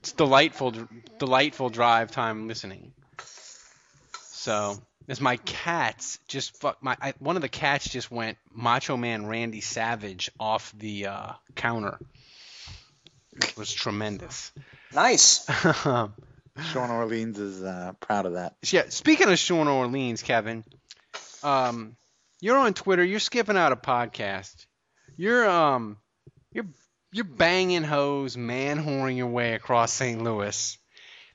[0.08, 0.72] it's delightful,
[1.18, 2.92] delightful drive time listening.
[4.30, 4.74] So,
[5.06, 9.26] as my cats just fuck my I, one of the cats just went Macho Man
[9.26, 11.98] Randy Savage off the uh, counter.
[13.32, 14.50] It was tremendous.
[14.94, 15.46] Nice.
[16.72, 18.56] Sean Orleans is uh, proud of that.
[18.64, 20.64] Yeah, speaking of Sean Orleans, Kevin,
[21.42, 21.96] um,
[22.40, 23.04] you're on Twitter.
[23.04, 24.64] You're skipping out a podcast.
[25.18, 25.98] You're um,
[26.50, 26.66] you're
[27.12, 30.22] you're banging hoes, man whoring your way across St.
[30.22, 30.76] Louis.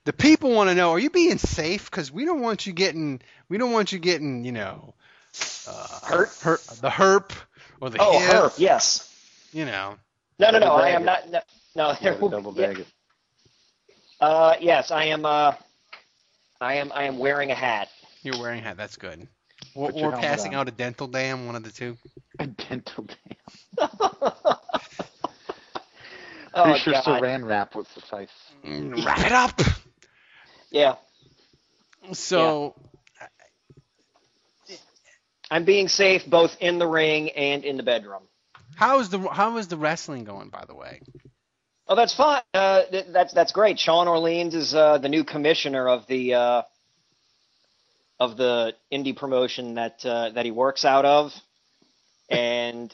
[0.05, 1.89] The people want to know: Are you being safe?
[1.89, 4.93] Because we don't want you getting, we don't want you getting, you know,
[5.67, 6.29] uh, Hurt?
[6.41, 7.31] hurt, the herp
[7.79, 8.31] or the Oh, hip.
[8.31, 8.53] herp.
[8.59, 9.09] Yes.
[9.53, 9.95] You know,
[10.39, 10.65] No, no, no.
[10.65, 11.29] Double I am not.
[11.29, 11.39] No,
[11.75, 12.67] no there will Double be- yeah.
[12.67, 12.87] bag it.
[14.19, 15.25] Uh, yes, I am.
[15.25, 15.53] Uh,
[16.59, 16.91] I am.
[16.93, 17.89] I am wearing a hat.
[18.23, 18.77] you're wearing a hat.
[18.77, 19.27] That's good.
[19.75, 20.61] Or, Put your or passing on.
[20.61, 21.97] out a dental dam, one of the two.
[22.39, 23.87] A dental dam.
[26.53, 27.05] oh Pretty sure God.
[27.05, 28.29] saran wrap would suffice.
[28.65, 29.61] Mm, Wrap it up.
[30.71, 30.95] Yeah,
[32.13, 32.73] So.
[35.51, 38.23] I'm being safe both in the ring and in the bedroom.
[38.75, 41.01] How is the how is the wrestling going, by the way?
[41.87, 42.41] Oh, that's fine.
[42.55, 43.77] Uh, th- that's that's great.
[43.77, 46.61] Sean Orleans is uh, the new commissioner of the uh,
[48.19, 51.33] of the indie promotion that uh, that he works out of,
[52.29, 52.93] and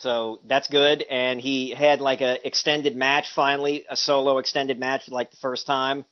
[0.00, 1.02] so that's good.
[1.02, 5.66] And he had like a extended match finally, a solo extended match like the first
[5.66, 6.06] time,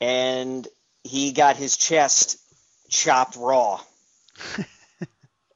[0.00, 0.66] and
[1.04, 2.38] he got his chest
[2.88, 3.80] chopped raw.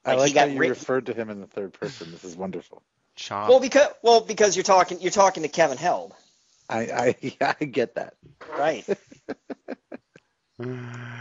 [0.05, 2.11] I Like, like he got how you ri- referred to him in the third person.
[2.12, 2.83] This is wonderful.
[3.17, 3.49] Chop.
[3.49, 6.15] Well, because well because you're talking you're talking to Kevin Held,
[6.69, 8.15] I I, I get that.
[8.57, 8.87] right?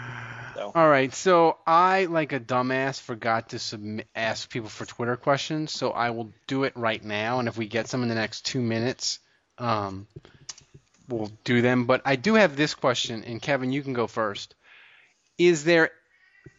[0.74, 5.74] All right, so I, like a dumbass, forgot to submit, ask people for Twitter questions,
[5.74, 8.46] so I will do it right now, and if we get some in the next
[8.46, 9.20] two minutes,
[9.58, 10.08] um,
[11.10, 11.88] we'll do them.
[11.88, 14.56] But I do have this question, and Kevin, you can go first.
[15.38, 15.92] Is there,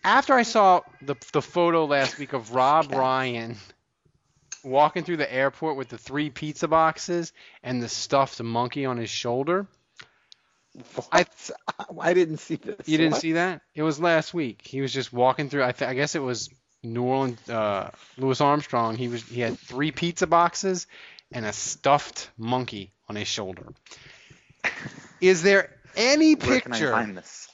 [0.04, 3.56] after I saw the the photo last week of Rob Ryan
[4.62, 9.10] walking through the airport with the three pizza boxes and the stuffed monkey on his
[9.10, 9.66] shoulder,
[11.10, 11.26] I
[12.00, 12.88] I didn't see this.
[12.88, 13.20] you didn't What?
[13.20, 13.62] see that?
[13.74, 14.62] It was last week.
[14.64, 15.64] He was just walking through.
[15.64, 16.48] I, th- I guess it was
[16.82, 17.48] New Orleans.
[17.48, 18.96] Uh, Louis Armstrong.
[18.96, 19.22] He was.
[19.22, 20.86] He had three pizza boxes
[21.32, 23.66] and a stuffed monkey on his shoulder.
[25.20, 26.92] Is there any Where can I picture?
[26.92, 27.48] find this?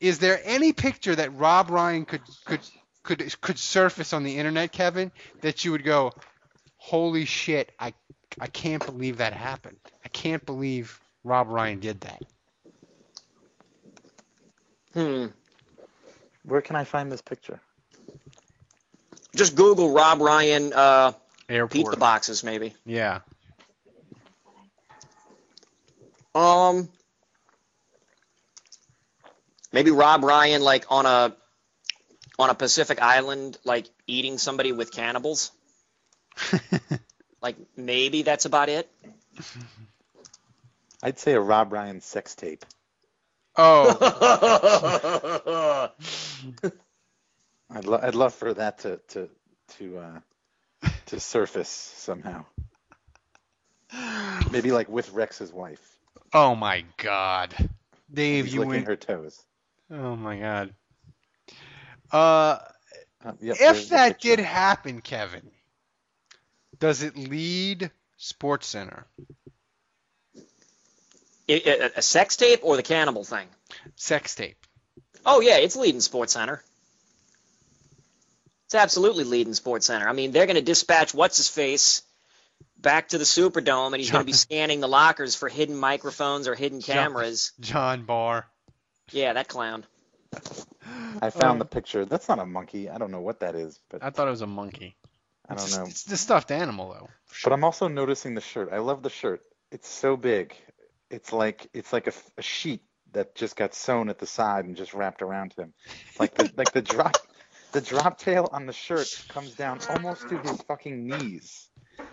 [0.00, 2.60] Is there any picture that Rob Ryan could could
[3.02, 5.10] could could surface on the internet, Kevin,
[5.40, 6.12] that you would go,
[6.76, 7.72] "Holy shit!
[7.78, 7.94] I
[8.40, 9.78] I can't believe that happened.
[10.04, 12.22] I can't believe Rob Ryan did that."
[14.94, 15.26] Hmm.
[16.44, 17.60] Where can I find this picture?
[19.34, 21.12] Just Google Rob Ryan uh,
[21.48, 21.70] Airport.
[21.70, 22.74] pizza boxes, maybe.
[22.84, 23.20] Yeah.
[26.34, 26.88] Um,
[29.72, 31.34] maybe Rob Ryan like on a
[32.38, 35.52] on a Pacific island, like eating somebody with cannibals.
[37.42, 38.90] like maybe that's about it.
[41.02, 42.64] I'd say a Rob Ryan sex tape.
[43.56, 43.92] Oh.
[47.70, 49.28] I'd lo- I'd love for that to to
[49.78, 50.20] to uh,
[51.06, 52.44] to surface somehow.
[54.50, 55.80] Maybe like with Rex's wife.
[56.32, 57.54] Oh my God,
[58.12, 58.86] Dave, He's you licking went.
[58.86, 59.42] her toes.
[59.90, 60.74] Oh my God.
[62.10, 62.58] Uh,
[63.24, 65.50] Uh, yep, if that did happen, Kevin,
[66.78, 69.06] does it lead Sports Center?
[71.54, 73.48] I- I- a sex tape or the cannibal thing?
[73.96, 74.56] Sex tape.
[75.24, 76.62] Oh yeah, it's leading Sports Center.
[78.66, 80.08] It's absolutely leading Sports Center.
[80.08, 82.02] I mean, they're going to dispatch what's his face
[82.78, 86.48] back to the Superdome, and he's going to be scanning the lockers for hidden microphones
[86.48, 87.52] or hidden cameras.
[87.60, 88.46] John Barr.
[89.10, 89.84] Yeah, that clown.
[91.20, 91.64] I found Oh.
[91.64, 92.04] the uh, picture.
[92.06, 92.88] That's not a monkey.
[92.88, 94.96] I don't know what that is, but I thought it was a monkey.
[95.48, 95.84] I don't it's, know.
[95.84, 97.08] It's the stuffed animal, though.
[97.44, 98.70] But I'm also noticing the shirt.
[98.72, 99.42] I love the shirt.
[99.70, 100.54] It's so big.
[101.12, 104.74] It's like it's like a, a sheet that just got sewn at the side and
[104.74, 105.74] just wrapped around him.
[106.18, 107.16] Like the like the drop
[107.72, 111.68] the drop tail on the shirt comes down almost to his fucking knees.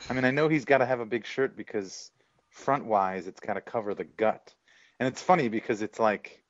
[0.09, 2.11] I mean, I know he's got to have a big shirt because
[2.51, 4.53] front wise it's got to cover the gut.
[4.99, 6.43] And it's funny because it's like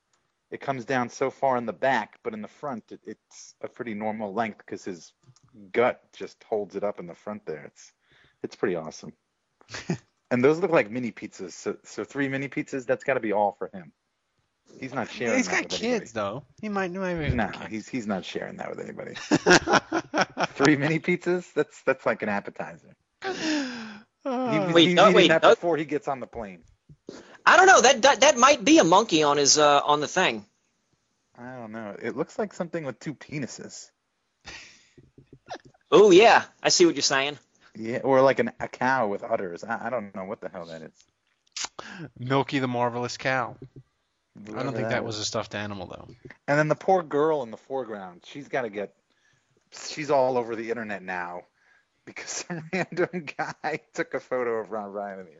[0.49, 3.67] it comes down so far in the back, but in the front it, it's a
[3.67, 5.13] pretty normal length because his
[5.71, 7.65] gut just holds it up in the front there.
[7.65, 7.93] It's
[8.41, 9.13] it's pretty awesome.
[10.31, 11.51] and those look like mini pizzas.
[11.53, 12.85] So, so three mini pizzas.
[12.85, 13.91] That's got to be all for him.
[14.79, 15.35] He's not sharing.
[15.37, 16.43] He's that got with kids, though.
[16.61, 17.03] He might know.
[17.03, 17.35] Anybody.
[17.35, 19.15] Nah, Nah, he's he's not sharing that with anybody.
[20.53, 21.51] Three mini pizzas.
[21.53, 22.95] That's that's like an appetizer.
[23.23, 23.29] He,
[24.25, 25.51] Uh, Wait, he's no, wait, that no.
[25.51, 26.63] before he gets on the plane.
[27.45, 27.81] I don't know.
[27.81, 30.45] That, that that might be a monkey on his uh, on the thing.
[31.37, 31.95] I don't know.
[32.01, 33.89] It looks like something with two penises.
[35.91, 37.39] Oh yeah, I see what you're saying.
[37.75, 39.63] Yeah, or like an, a cow with udders.
[39.63, 40.91] I, I don't know what the hell that is.
[42.17, 43.55] Milky the Marvelous Cow.
[44.55, 46.07] I don't think that was a stuffed animal though.
[46.47, 48.21] And then the poor girl in the foreground.
[48.25, 48.93] She's got to get.
[49.71, 51.43] She's all over the internet now
[52.05, 55.31] because some random guy took a photo of Rob Ryan in the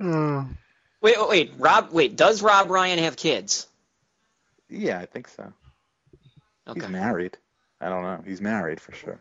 [0.00, 0.48] airport.
[1.02, 1.52] Wait, wait, wait.
[1.58, 2.14] Rob, wait.
[2.14, 3.66] Does Rob Ryan have kids?
[4.68, 5.52] Yeah, I think so.
[6.68, 6.80] Okay.
[6.80, 7.36] He's married.
[7.80, 8.22] I don't know.
[8.24, 9.20] He's married for sure.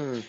[0.00, 0.20] Hmm.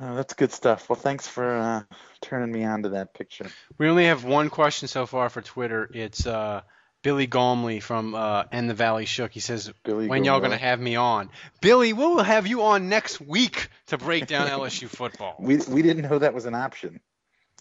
[0.00, 0.88] Oh, that's good stuff.
[0.90, 1.82] Well, thanks for uh,
[2.20, 3.46] turning me on to that picture.
[3.78, 5.88] We only have one question so far for Twitter.
[5.94, 6.62] It's uh,
[7.02, 9.30] Billy Gomila from uh, And the Valley Shook.
[9.32, 13.20] He says, Billy "When y'all gonna have me on?" Billy, we'll have you on next
[13.20, 15.36] week to break down LSU football.
[15.38, 17.00] We we didn't know that was an option.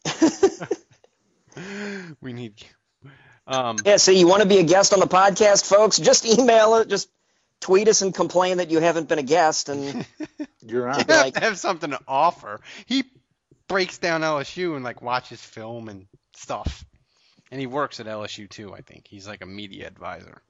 [2.22, 2.56] We need.
[3.46, 3.98] Um, Yeah.
[3.98, 5.98] So you want to be a guest on the podcast, folks?
[5.98, 6.88] Just email it.
[6.88, 7.10] Just
[7.64, 10.06] tweet us and complain that you haven't been a guest, and
[10.62, 11.00] You're on.
[11.00, 12.60] you have have something to offer.
[12.86, 13.06] He
[13.70, 16.84] breaks down LSU and like watches film and stuff.
[17.52, 19.08] And he works at LSU too, I think.
[19.08, 20.42] He's like a media advisor.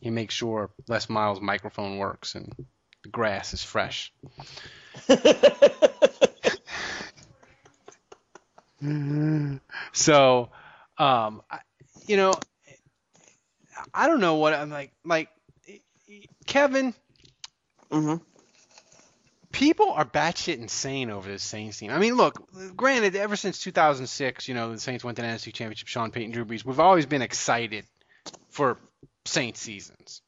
[0.00, 2.52] He makes sure Les Miles' microphone works and
[3.04, 4.12] the grass is fresh.
[9.92, 10.48] So,
[10.96, 11.58] um, I,
[12.06, 12.32] you know,
[13.92, 14.92] I don't know what I'm like.
[15.04, 15.28] Like
[16.46, 16.94] Kevin,
[17.90, 18.16] hmm
[19.52, 21.90] people are batshit insane over this Saints team.
[21.90, 25.52] I mean, look, granted, ever since 2006, you know, the Saints went to the NFC
[25.52, 27.84] Championship, Sean Payton, Drew Brees, we've always been excited
[28.50, 28.78] for
[29.24, 30.22] Saints seasons,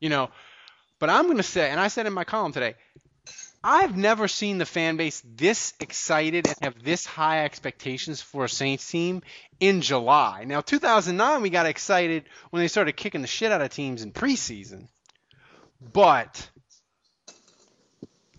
[0.00, 0.30] you know.
[0.98, 2.74] But I'm going to say, and I said in my column today,
[3.62, 8.48] I've never seen the fan base this excited and have this high expectations for a
[8.48, 9.22] Saints team
[9.58, 10.44] in July.
[10.44, 14.12] Now, 2009, we got excited when they started kicking the shit out of teams in
[14.12, 14.88] preseason.
[15.80, 16.50] But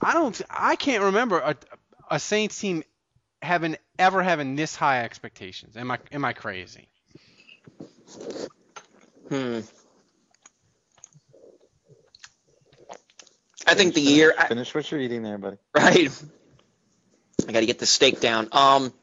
[0.02, 0.40] I don't.
[0.50, 1.56] I can't remember a,
[2.12, 2.84] a Saints team
[3.42, 5.78] having ever having this high expectations.
[5.78, 6.88] Am I am I crazy?
[9.30, 9.60] Hmm.
[13.68, 14.34] I think the year.
[14.38, 15.58] I, Finish what you're eating there, buddy.
[15.76, 16.24] right.
[17.48, 18.50] I got to get the steak down.
[18.52, 18.94] Um.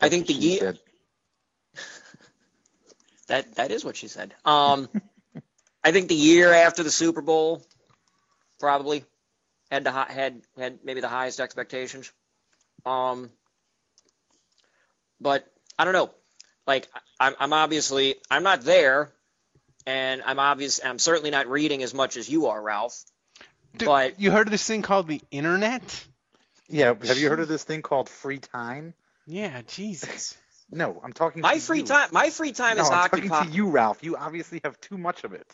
[0.00, 0.58] I think the year.
[0.58, 0.78] said.
[3.26, 4.34] That that is what she said.
[4.44, 4.86] Um,
[5.84, 7.62] I think the year after the Super Bowl,
[8.58, 9.04] probably
[9.70, 12.10] had the had had maybe the highest expectations.
[12.86, 13.30] Um,
[15.20, 15.46] but
[15.78, 16.10] I don't know.
[16.66, 16.88] Like
[17.20, 19.12] I'm I'm obviously I'm not there,
[19.86, 23.02] and I'm obvious I'm certainly not reading as much as you are, Ralph.
[23.76, 25.82] Dude, But- you heard of this thing called the internet?
[26.68, 28.94] Yeah, have you heard of this thing called free time?
[29.26, 30.36] Yeah, Jesus.
[30.70, 31.42] No, I'm talking.
[31.42, 31.84] My to free you.
[31.84, 34.02] time my free time No, is I'm talking to you, Ralph.
[34.02, 35.46] You obviously have too much of it.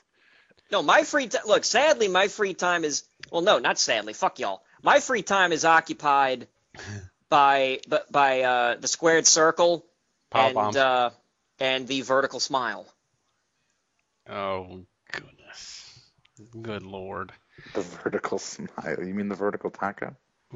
[0.71, 1.43] No, my free time.
[1.47, 4.13] Look, sadly, my free time is well, no, not sadly.
[4.13, 4.63] Fuck y'all.
[4.83, 6.47] My free time is occupied
[7.29, 9.85] by by, by uh, the squared circle
[10.31, 10.77] Power and bombs.
[10.77, 11.11] uh,
[11.59, 12.87] and the vertical smile.
[14.29, 14.81] Oh
[15.13, 15.99] goodness.
[16.63, 17.33] Good lord.
[17.75, 18.97] The vertical smile.
[18.99, 20.17] You mean the vertical taco?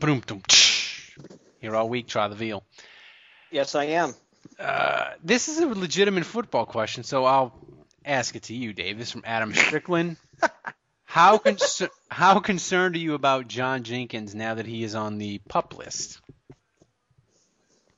[0.00, 1.16] Boom, boom, tsh.
[1.60, 2.64] Here all week, try the veal.
[3.52, 4.14] Yes, I am.
[4.58, 7.54] Uh, this is a legitimate football question, so I'll
[8.04, 8.98] ask it to you, Dave.
[8.98, 10.16] This is from Adam Strickland.
[11.04, 15.38] how concer- how concerned are you about John Jenkins now that he is on the
[15.48, 16.20] pup list?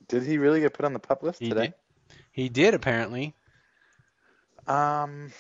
[0.09, 1.67] Did he really get put on the pup list He today?
[1.69, 1.75] did.
[2.33, 3.35] He did apparently.
[4.67, 5.33] Um.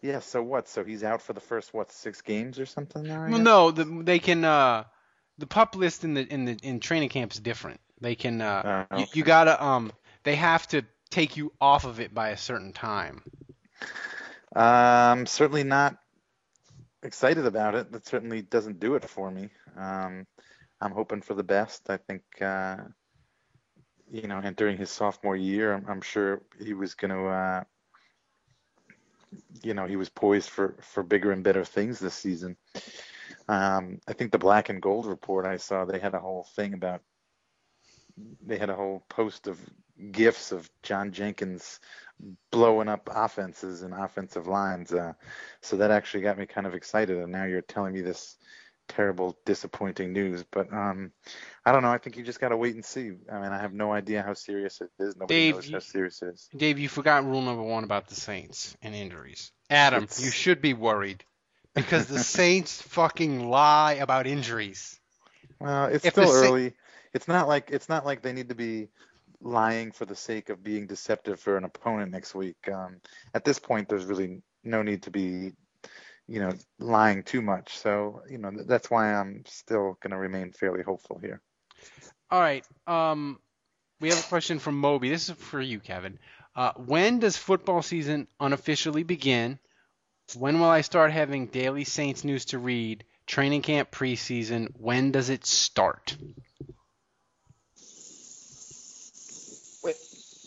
[0.00, 0.20] Yeah.
[0.20, 0.68] So what?
[0.68, 3.26] So he's out for the first what six games or something now?
[3.28, 4.44] Well, no, the, they can.
[4.44, 4.84] Uh,
[5.38, 7.80] the pup list in the in the in training camp is different.
[8.00, 8.40] They can.
[8.40, 9.62] Uh, Oh, you, you gotta.
[9.62, 9.92] Um,
[10.24, 13.22] they have to take you off of it by a certain time.
[14.54, 15.26] Um.
[15.26, 15.96] Certainly not
[17.02, 17.92] excited about it.
[17.92, 19.48] That certainly doesn't do it for me.
[19.76, 20.26] Um.
[20.80, 21.90] I'm hoping for the best.
[21.90, 22.22] I think.
[22.40, 22.76] Uh,
[24.10, 27.26] you know, entering his sophomore year, I'm, I'm sure he was going to.
[27.26, 27.64] Uh,
[29.62, 32.56] you know, he was poised for for bigger and better things this season.
[33.48, 36.74] Um, I think the Black and Gold report I saw, they had a whole thing
[36.74, 37.02] about.
[38.44, 39.58] They had a whole post of
[40.12, 41.80] gifs of John Jenkins
[42.50, 44.92] blowing up offenses and offensive lines.
[44.92, 45.12] Uh,
[45.62, 47.16] so that actually got me kind of excited.
[47.18, 48.36] And now you're telling me this
[48.88, 50.44] terrible, disappointing news.
[50.50, 51.12] But um,
[51.64, 51.90] I don't know.
[51.90, 53.12] I think you just got to wait and see.
[53.30, 55.16] I mean, I have no idea how serious it is.
[55.16, 56.48] Nobody Dave, knows how serious it is.
[56.56, 59.52] Dave, you forgot rule number one about the Saints and injuries.
[59.70, 61.24] Adam, It's- you should be worried
[61.74, 64.98] because the Saints fucking lie about injuries.
[65.60, 66.72] Well, it's If still the Sa- early.
[67.14, 68.88] It's not like it's not like they need to be
[69.40, 72.56] lying for the sake of being deceptive for an opponent next week.
[72.72, 73.00] Um,
[73.34, 75.52] at this point, there's really no need to be,
[76.26, 77.78] you know, lying too much.
[77.78, 81.40] So, you know, th- that's why I'm still going to remain fairly hopeful here.
[82.30, 82.64] All right.
[82.86, 83.38] Um,
[84.00, 85.08] we have a question from Moby.
[85.08, 86.18] This is for you, Kevin.
[86.54, 89.58] Uh, when does football season unofficially begin?
[90.36, 93.04] When will I start having daily Saints news to read?
[93.26, 94.68] Training camp preseason.
[94.74, 96.16] When does it start?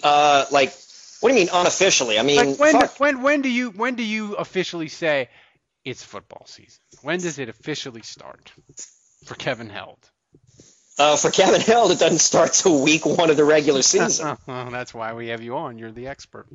[0.04, 0.74] Uh, like,
[1.20, 2.18] what do you mean unofficially?
[2.20, 3.00] I mean, Like when, fuck.
[3.00, 5.30] when when do you when do you officially say
[5.86, 6.82] it's football season?
[7.02, 8.52] When does it officially start
[9.26, 10.00] for Kevin Held?
[10.98, 14.38] Uh, for Kevin Held, it doesn't start till week one of the regular season.
[14.48, 15.78] well, that's why we have you on.
[15.78, 16.48] You're the expert.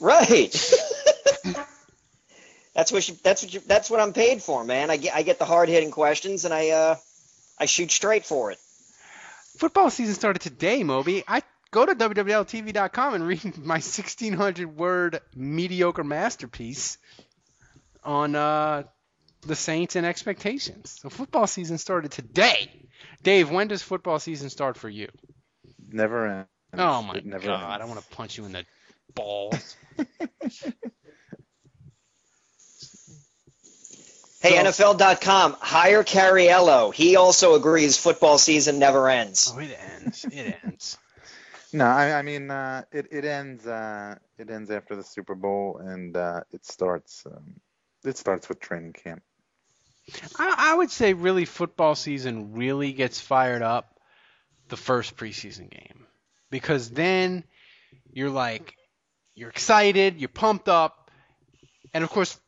[0.00, 0.52] right.
[2.74, 4.90] that's what you, that's what you, that's what I'm paid for, man.
[4.90, 6.96] I get I get the hard hitting questions and I uh
[7.58, 8.58] I shoot straight for it.
[9.58, 11.24] Football season started today, Moby.
[11.26, 16.98] I go to www.tv.com and read my 1600 word mediocre masterpiece
[18.04, 18.82] on uh,
[19.46, 20.98] the Saints and expectations.
[21.00, 22.70] So football season started today.
[23.22, 25.08] Dave, when does football season start for you?
[25.90, 26.48] Never ends.
[26.74, 27.94] Oh my It never god, I ends.
[27.94, 28.64] want to punch you in the
[29.14, 29.76] balls.
[34.42, 36.94] Hey, So- NFL.com, hire Cariello.
[36.94, 39.52] He also agrees football season never ends.
[39.54, 40.24] oh, it ends.
[40.24, 40.96] It ends.
[41.72, 45.80] No, I, I mean uh, it it ends uh, it ends after the Super Bowl
[45.82, 47.60] and uh, it starts um,
[48.04, 49.22] it starts with training camp.
[50.38, 54.00] I, I would say really football season really gets fired up
[54.68, 56.06] the first preseason game
[56.50, 57.44] because then
[58.12, 58.74] you're like
[59.34, 61.10] you're excited, you're pumped up,
[61.94, 62.38] and of course,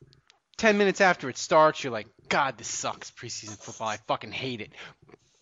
[0.57, 3.89] ten minutes after it starts, you're like, God, this sucks preseason football.
[3.89, 4.73] I fucking hate it.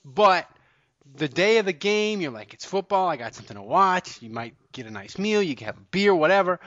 [0.04, 0.46] But
[1.14, 3.09] the day of the game, you're like, it's football.
[3.09, 4.22] I got something to watch.
[4.22, 5.42] You might get a nice meal.
[5.42, 6.61] You can have a beer, whatever.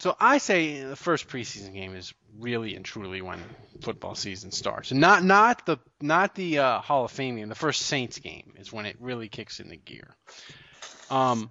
[0.00, 3.38] So I say the first preseason game is really and truly when
[3.80, 4.92] football season starts.
[4.92, 7.48] Not not the not the uh, Hall of Fame game.
[7.48, 10.16] The first Saints game is when it really kicks in the gear.
[11.10, 11.50] Um.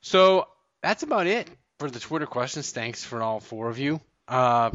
[0.00, 0.46] So
[0.82, 2.70] that's about it for the Twitter questions.
[2.70, 4.00] Thanks for all four of you.
[4.26, 4.70] Uh,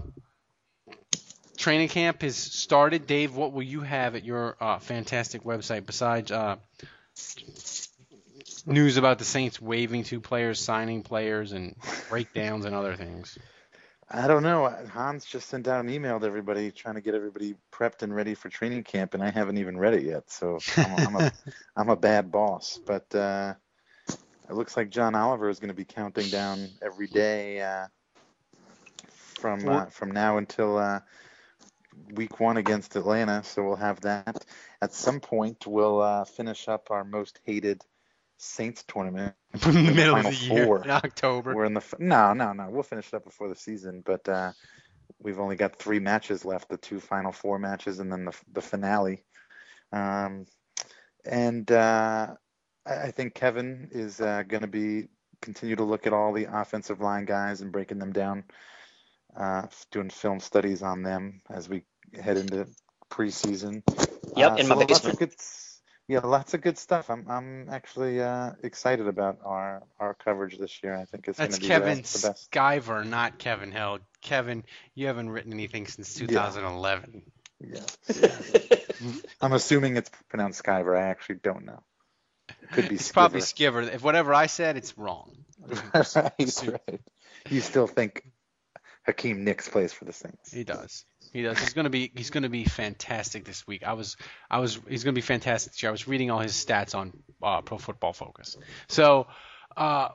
[1.64, 3.08] training camp has started.
[3.08, 6.58] Dave, what will you have at your uh, fantastic website besides uh,
[8.66, 11.78] news about the Saints waiving two players, signing players, and
[12.10, 13.38] breakdowns and other things?
[14.12, 14.70] I don't know.
[14.92, 18.36] Hans just sent out an email to everybody trying to get everybody prepped and ready
[18.36, 20.30] for training camp, and I haven't even read it yet.
[20.30, 21.32] So I'm a, I'm a,
[21.78, 22.78] I'm a bad boss.
[22.86, 23.54] But uh,
[24.10, 27.88] it looks like John Oliver is going to be counting down every day uh,
[29.08, 31.00] from uh, from now until uh,
[32.14, 33.44] week one against Atlanta.
[33.44, 34.46] So we'll have that.
[34.82, 37.84] At some point, we'll uh, finish up our most hated
[38.38, 39.36] Saints tournament.
[39.66, 40.84] in the middle of the year, Four.
[40.84, 41.56] in October.
[41.56, 42.70] We're in the no, no, no.
[42.70, 44.52] We'll finish it up before the season, but uh,
[45.22, 48.62] we've only got three matches left: the two final four matches, and then the the
[48.62, 49.24] finale.
[49.92, 50.46] Um,
[51.24, 52.36] and uh,
[52.86, 55.08] I, I think Kevin is uh, going to be
[55.42, 58.46] continue to look at all the offensive line guys and breaking them down,
[59.36, 62.68] uh, doing film studies on them as we head into
[63.10, 63.84] preseason.
[64.36, 65.14] Yep, Uh, in so my lots basement.
[65.14, 65.36] of good,
[66.08, 67.10] yeah, lots of good stuff.
[67.10, 70.96] I'm I'm actually uh, excited about our our coverage this year.
[70.96, 72.52] I think it's going That's to be Kevin the, the best.
[72.52, 74.00] Skyver, not Kevin Hill.
[74.22, 74.64] Kevin,
[74.96, 77.24] you haven't written anything since 2011.
[77.60, 77.80] Yeah.
[79.42, 80.98] I'm assuming it's pronounced Skyver.
[80.98, 81.82] I actually don't know.
[82.72, 83.86] Could be It's probably Skiver.
[83.86, 83.94] Skiver.
[83.94, 85.36] If whatever I said, it's wrong.
[85.94, 87.02] right, right.
[87.50, 88.24] You still think
[89.06, 90.52] Hakeem Nicks plays for the Saints?
[90.52, 91.06] He does.
[91.34, 91.60] He does.
[91.60, 92.12] He's gonna be.
[92.16, 93.84] He's gonna be fantastic this week.
[93.84, 94.18] I was.
[94.50, 94.80] I was.
[94.88, 95.84] He's gonna be fantastic.
[95.84, 98.58] I was reading all his stats on uh, Pro Football Focus.
[98.88, 99.28] So,
[99.76, 100.10] uh,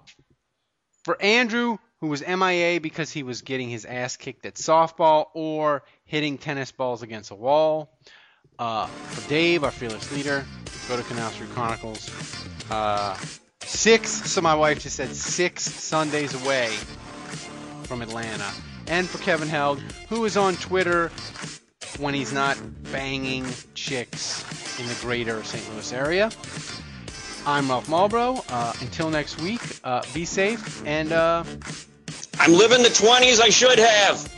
[1.04, 5.82] for Andrew, who was MIA because he was getting his ass kicked at softball or
[6.04, 7.90] hitting tennis balls against a wall.
[8.58, 10.44] Uh, for Dave, our fearless leader,
[10.88, 12.10] go to Canal Street Chronicles.
[12.70, 13.16] Uh,
[13.62, 14.10] six.
[14.10, 16.68] So my wife just said six Sundays away
[17.84, 18.50] from Atlanta.
[18.88, 21.10] And for Kevin Held, who is on Twitter
[21.98, 22.56] when he's not
[22.90, 24.44] banging chicks
[24.78, 25.68] in the greater St.
[25.72, 26.30] Louis area.
[27.46, 28.44] I'm Ralph Malbrough.
[28.50, 31.44] Uh, until next week, uh, be safe and uh,
[32.38, 34.37] I'm living the 20s I should have.